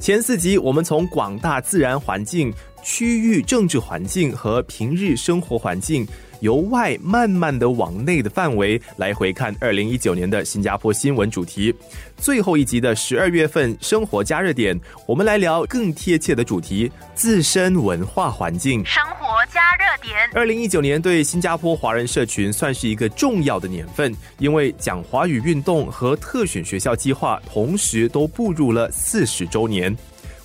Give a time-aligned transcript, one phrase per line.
[0.00, 6.06] 前四集我们从广大自然环境、区域政治环境和平日生活环境。
[6.40, 11.74] 由外慢慢的往内的范围来回看二零一九年的新加坡新闻主题，
[12.16, 18.84] 最后一集的十二月份生活加热点，我们来聊更贴切的主题：自身文化环境。
[18.84, 20.16] 生活加热点。
[20.34, 29.96] 二零一九年对新加坡华人社群算是一个重要的年份，因为讲华语运动和特选学校计划同时都步入了四十周年。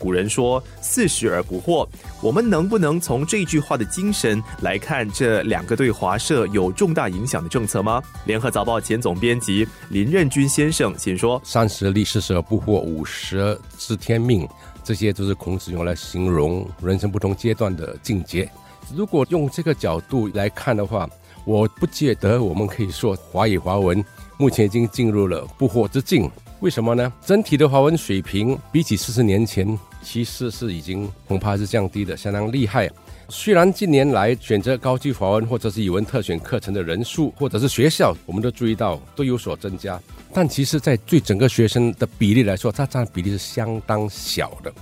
[0.00, 1.86] 古人说“四十而不惑”，
[2.22, 8.02] 我们能不能从这句话的精神来看这两个对华社有重大影响的政策吗？
[8.24, 14.48] 联合早报前总编辑林任军先生先说：“三十立，四十而不惑，五十知天命，
[14.82, 18.50] 这些都是孔子用来形容人生不同阶段的境界。
[18.96, 21.06] 如果用这个角度来看的话，
[21.44, 24.02] 我不觉得我们可以说华语华文
[24.38, 26.30] 目前已经进入了不惑之境。
[26.60, 27.12] 为什么呢？
[27.24, 32.88] 整体的华文水平比起四十年前。”其实是已经恐怕是降低的相当厉害。
[33.28, 40.00] 虽然近年来选择高级华文或者是语文特选课程的人数，或者是学校，我们都注意到都有所增加，
[40.32, 44.72] 但其实，在对整个学生的比例来说，它占比例是相当小的。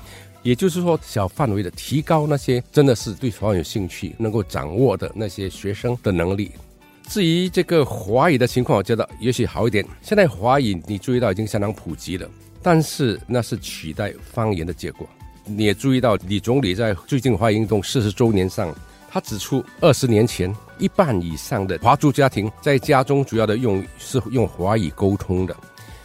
[0.44, 6.52] 也就是说，小范围的提高那些真的是对华文有兴趣、能够掌握的那些学生的能力。
[7.08, 9.84] 至于这个华语的情况，我觉得也许好一点。
[10.02, 12.28] 现在华语你注意到已经相当普及了。
[12.62, 15.08] 但是那是取代方言的结果。
[15.44, 18.74] 你也注意到，李总理在最近华语运动四十周年上，
[19.10, 25.56] 他指出，二十年前一半以上的华族家庭在家中主要的用是用华语沟通的，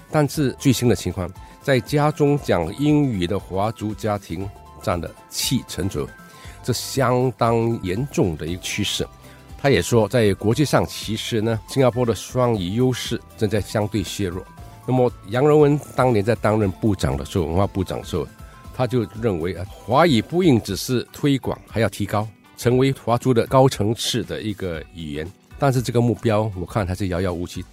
[0.10, 1.30] 但是最新的情况，
[1.62, 4.50] 在家中讲英语的华族家庭
[4.82, 6.10] 占了七成左右，
[6.64, 9.06] 这相当严重的一个趋势。
[9.64, 14.44] 他也说，在国际上，其实呢，新加坡的双语优势正在相对削弱。
[14.86, 18.28] 那么杨荣文当年在担任部长的时候，文化部长的时候，
[18.76, 25.26] 他就认为啊，华语不应只是推广，还要提高，成为华族的高层次的一个语言。
[25.58, 27.64] 但是这个目标我看还是遥遥无期。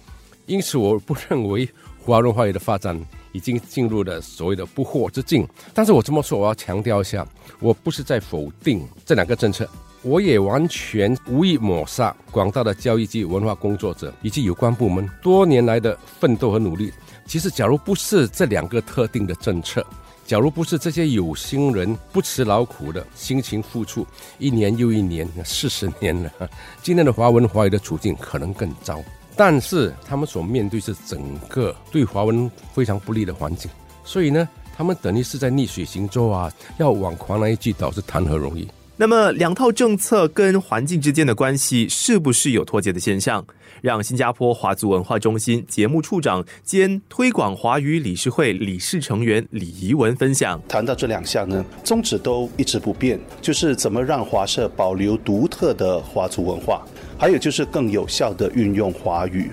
[0.45, 1.67] 因此，我不认为
[2.01, 2.97] 华文化语的发展
[3.33, 5.45] 已经进入了所谓的不惑之境。
[5.73, 7.27] 但是我这么说，我要强调一下，
[7.59, 9.69] 我不是在否定这两个政策。
[10.03, 16.91] 我也完全无意抹杀广大的教育及文化工作者以及有关部门多年来的奋斗和努力。
[17.27, 19.85] 其实，假如不是这两个特定的政策，
[20.25, 24.05] 假如不是这些有心人不辞劳苦的辛勤付出，
[24.39, 26.31] 一年又一年，四十年了，
[26.81, 29.01] 今天的华文华语的处境可能更糟。
[29.35, 33.69] 但是，他们所面对是整个对华文非常不利的环境，
[34.03, 38.67] 所以呢，他们等于是在逆水行舟啊，要往狂澜一击倒是谈何容易？
[39.01, 43.43] 那么，两套政策跟环境之间的关系是不是有脱节的现象？
[43.81, 56.85] 让新加坡华族文化中心节目处长兼推广华语理事会理事成员李怡文分享：谈到这两项呢，宗旨都一直不变，就是怎么让华社保留独特的华族文化，
[57.17, 59.49] 还有就是更有效的运用华语。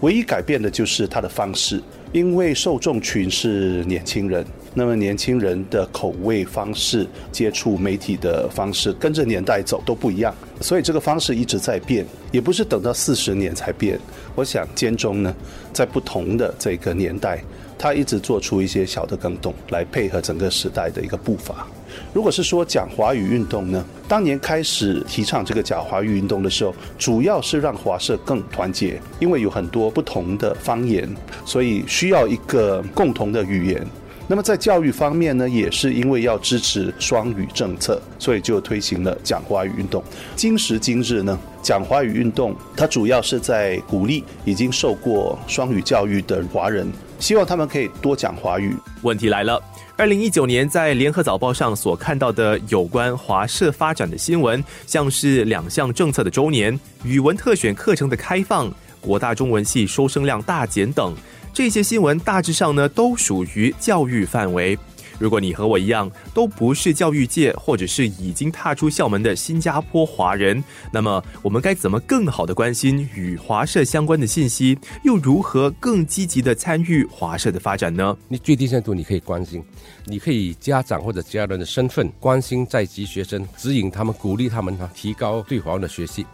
[0.00, 1.80] 唯一改变的就是它的方式，
[2.10, 4.44] 因为受众群是年轻人。
[4.78, 13.98] 那么年轻人的口味方式、接触媒体的方式，跟着年代走都不一样，所以这个方式一直在变，也不是等到四十年才变。
[14.36, 15.34] 我想间中呢，
[15.72, 17.42] 在不同的这个年代，
[17.76, 21.66] 他一直做出一些小的更动，来配合整个时代的一个步伐。
[22.14, 31.12] 如果是说讲华语运动呢，当年开始提倡这个讲华语运动的时候，主要是让华社更团结，因为有很多不同的方言，
[31.44, 33.84] 所以需要一个共同的语言。
[34.30, 40.04] 那么在教育方面呢，也是因为要支持双语政策，所以就推行了讲华语运动。
[40.36, 46.86] 今时今日呢，讲华语运动它主要是在鼓励已经受过双语教育的华人，
[47.18, 48.76] 希望他们可以多讲华语。
[49.00, 49.58] 问题来了，
[49.96, 61.14] 二零一九年在联合早报上所看到的有关华社发展的新闻，像是两项政策的周年、语文特选课程的开放、国大中文系收生量大减等。
[61.58, 64.78] 这些新闻大致上呢都属于教育范围。
[65.18, 70.62] 如果你和我一样都不是教育界，或者是已经踏出校门的新加坡华人，
[70.92, 74.78] 那么我们该怎么更好的关心与华社相关的信息？
[75.02, 78.16] 又如何更积极的参与华社的发展呢？
[78.28, 79.60] 你最低限度你可以关心，
[80.04, 86.24] 你可以以家长或者家人的身份关心在籍学生，指引他们，鼓励他们啊，提高对华文的学习。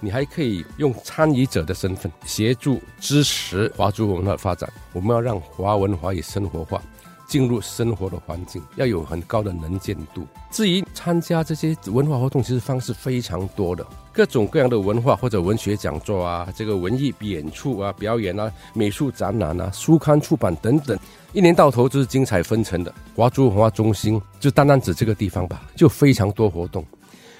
[0.00, 4.70] 你还可以用参与者的身份协助支持华族文化发展。
[4.92, 6.80] 我们要让华文华语生活化，
[7.26, 10.26] 进入生活的环境，要有很高的能见度。
[10.50, 20.98] 至于参加这些文化活动，其实方式非常多的，各种各样的文化或者文学讲座啊，这个文艺演出啊、表演啊、美术展览啊、书刊出版等等，
[21.32, 22.94] 一年到头就是精彩纷呈的。
[23.14, 26.84] 华族文化中心就单单指这个地方吧，就非常多活动。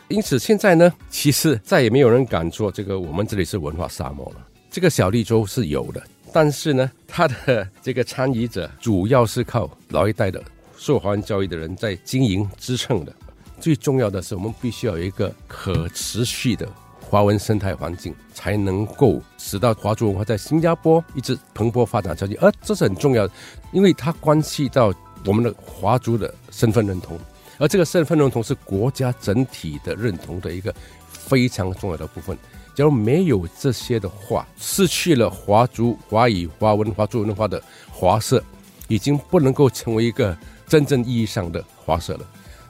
[0.08, 4.46] 因此现在呢，其实再也没有人敢说这个我们这里是文化沙漠了。
[4.70, 6.02] 这个小绿洲是有的。
[6.32, 10.42] 但是呢，他的这个参与者主要是靠老一代的
[10.76, 13.12] 受华人教育的人在经营支撑的。
[13.58, 16.68] 最重要的是，我们必须要有一个可持续的
[17.00, 22.34] 华文生态环境，才能够使到华族文化在新加坡一直蓬勃发展下去。
[22.36, 23.32] 而这是很重要的，
[23.72, 24.92] 因为它关系到
[25.24, 27.18] 我们的华族的身份认同，
[27.58, 30.74] 而这个身份认同是国家整体的认同的一个
[31.08, 32.36] 非常重要的部分。
[32.74, 38.42] 假如没有这些的话，失去了华族、华语、华文、华族文化的华社，
[38.86, 40.36] 已经不能够成为一个
[40.66, 42.20] 真正意义上的华社了。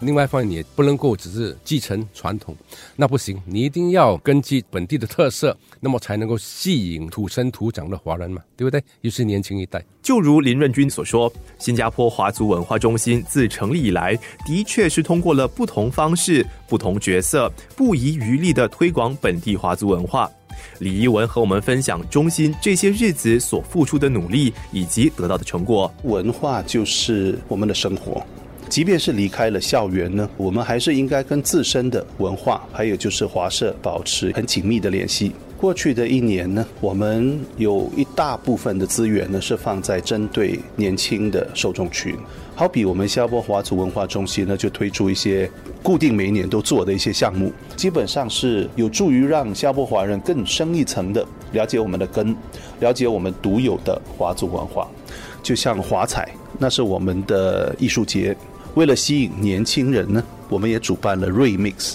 [0.00, 2.54] 另外一方面，你也不能够只是继承传统，
[2.94, 3.40] 那不行。
[3.46, 8.80] 你一定要根据本地的特色，那么才能够吸引土生土长的华人嘛，对不对？
[9.00, 9.84] 尤其是年轻一代。
[10.02, 14.14] 就如林润君所说，新加坡华族文化中心自成立以来，
[14.44, 20.30] 的确是通过了不同方式、不同角色，不遗余力的推广本地华族文化。
[20.78, 25.92] 李一文和我们分享中心这些日子所付出的努力以及得到的成果。
[26.04, 28.24] 文化就是我们的生活。
[28.68, 35.32] 即便是离开了校园呢，我们还是应该跟自身的文化，还有就是华社保持很紧密的联系。
[35.56, 42.14] 过去的一年呢，我们有一大部分的资源呢是放在针对年轻的受众群，
[42.54, 45.50] 好比我们新加坡华族文化中心呢就推出一些
[45.82, 52.36] 固定每一年都做的一些项目，基本上是有助于让新加坡华人更深一层的了解我们的根，
[52.80, 54.86] 了解我们独有的华族文化。
[55.42, 56.28] 就像华彩，
[56.58, 58.36] 那是我们的艺术节。
[58.76, 61.94] 为了吸引年轻人呢，我们也主办了 Remix，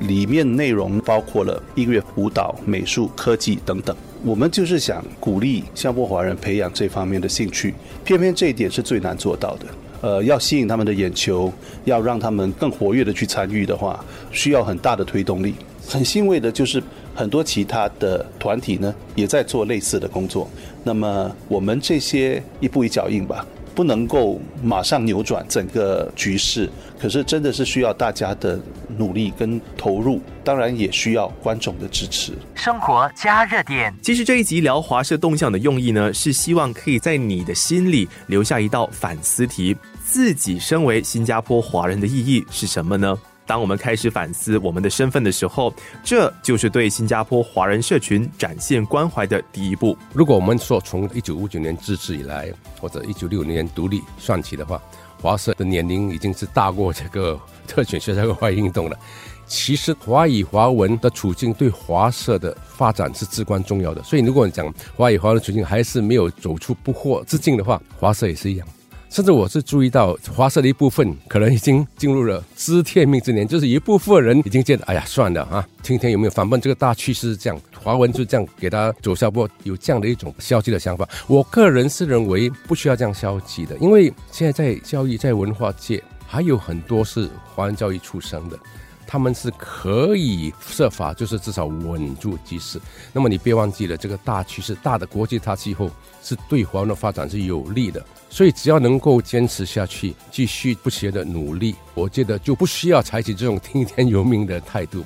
[0.00, 3.94] 里面内容包括了音乐、舞蹈、美术、科技等等。
[4.24, 9.66] 我们就是想鼓励新加坡华人培养这方面的兴趣，偏偏这一点是最难做到的。
[10.00, 11.52] 呃，要吸引他们的眼球，
[11.84, 15.54] 要让他们更活跃的去参与的话，需要很大的推动力。
[15.92, 16.82] 很欣慰的就是
[17.14, 20.48] 很多其他的团体呢，也在做类似的工作。
[20.82, 23.44] 那么我们这些一步一脚印吧。
[23.74, 26.68] 不能够马上扭转整个局势，
[27.00, 28.60] 可是真的是需要大家的
[28.98, 32.34] 努力跟投入，当然也需要观众的支持。
[32.54, 39.74] 生活加热点，其实这一集聊华社动向的用意呢，是希望可以在你的心里留下一道反思题：
[40.04, 43.18] 自己身为新加坡华人的意义是什么呢？
[43.52, 45.70] 当我们开始反思我们的身份的时候，
[46.02, 49.94] 这就是对新加坡华人社群展现关怀的第一步。
[50.14, 52.50] 如果我们说从一九五九年自治以来，
[52.80, 54.80] 或者一九六零年独立算起的话，
[55.20, 57.38] 华社的年龄已经是大过这个
[57.68, 58.98] 特选学校文化运动了。
[59.44, 64.02] 其实华语华文的处境对华社的发展是至关重要的。
[64.02, 68.66] 所以，如果你讲华语华文处境还是没有走出不惑之境的话，华社也是一样。
[69.12, 81.06] 甚至我是注意到，华社的一部分可能已经进入了知天命之年，就是一部分人已经觉得，哎呀，算了啊，听天有没有反叛这个大趋势是这样，华文就这样给他走下坡，有这样的一种消极的想法。
[81.26, 88.58] 我个人是认为不需要这样消极的，因为现在在教育在文化界还有很多是华人教育出生的。
[89.06, 92.80] 他们是可以设法，就是至少稳住局势。
[93.12, 95.90] 那么你别忘记了，这个大趋势、大的国际大气候
[96.22, 98.04] 是对华的发展是有利的。
[98.30, 105.04] 所以只要能够坚持下去，继续不懈的努力，我觉得就不需要采取这种听天由命的态度。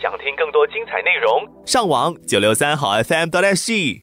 [0.00, 4.02] 想听更多精彩内容，上网九六三好 FM 多 S G。